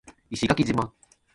[0.31, 0.91] 石垣島